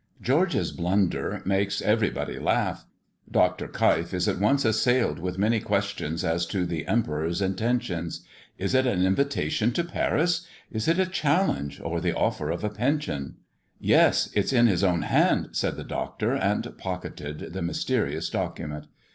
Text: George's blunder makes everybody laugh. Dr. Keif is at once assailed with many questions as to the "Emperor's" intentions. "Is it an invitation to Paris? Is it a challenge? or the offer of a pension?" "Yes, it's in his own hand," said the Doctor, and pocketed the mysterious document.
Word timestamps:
George's 0.19 0.71
blunder 0.71 1.43
makes 1.45 1.79
everybody 1.79 2.39
laugh. 2.39 2.87
Dr. 3.29 3.67
Keif 3.67 4.15
is 4.15 4.27
at 4.27 4.39
once 4.39 4.65
assailed 4.65 5.19
with 5.19 5.37
many 5.37 5.59
questions 5.59 6.23
as 6.25 6.47
to 6.47 6.65
the 6.65 6.87
"Emperor's" 6.87 7.39
intentions. 7.39 8.25
"Is 8.57 8.73
it 8.73 8.87
an 8.87 9.05
invitation 9.05 9.71
to 9.73 9.83
Paris? 9.83 10.47
Is 10.71 10.87
it 10.87 10.97
a 10.97 11.05
challenge? 11.05 11.79
or 11.81 12.01
the 12.01 12.15
offer 12.17 12.49
of 12.49 12.63
a 12.63 12.69
pension?" 12.71 13.35
"Yes, 13.79 14.31
it's 14.33 14.51
in 14.51 14.65
his 14.65 14.83
own 14.83 15.03
hand," 15.03 15.49
said 15.51 15.75
the 15.75 15.83
Doctor, 15.83 16.33
and 16.33 16.75
pocketed 16.79 17.53
the 17.53 17.61
mysterious 17.61 18.27
document. 18.27 18.87